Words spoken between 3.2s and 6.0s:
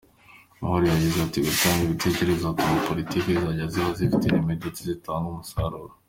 zizajya ziba zifite ireme ndetse zitange umusaruro.